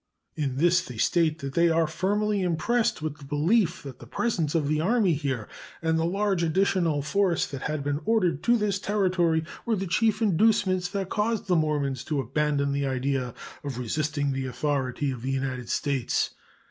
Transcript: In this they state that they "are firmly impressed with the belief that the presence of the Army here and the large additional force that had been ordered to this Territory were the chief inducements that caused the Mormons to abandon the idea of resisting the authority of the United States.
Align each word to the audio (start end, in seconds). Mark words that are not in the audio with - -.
In 0.35 0.55
this 0.55 0.83
they 0.83 0.97
state 0.97 1.37
that 1.41 1.53
they 1.53 1.69
"are 1.69 1.85
firmly 1.85 2.41
impressed 2.41 3.03
with 3.03 3.19
the 3.19 3.23
belief 3.23 3.83
that 3.83 3.99
the 3.99 4.07
presence 4.07 4.55
of 4.55 4.67
the 4.67 4.81
Army 4.81 5.13
here 5.13 5.47
and 5.79 5.99
the 5.99 6.05
large 6.05 6.41
additional 6.41 7.03
force 7.03 7.45
that 7.45 7.61
had 7.61 7.83
been 7.83 8.01
ordered 8.05 8.41
to 8.45 8.57
this 8.57 8.79
Territory 8.79 9.43
were 9.63 9.75
the 9.75 9.85
chief 9.85 10.19
inducements 10.19 10.89
that 10.89 11.09
caused 11.09 11.45
the 11.45 11.55
Mormons 11.55 12.03
to 12.05 12.19
abandon 12.19 12.71
the 12.71 12.87
idea 12.87 13.35
of 13.63 13.77
resisting 13.77 14.31
the 14.31 14.47
authority 14.47 15.11
of 15.11 15.21
the 15.21 15.29
United 15.29 15.69
States. 15.69 16.31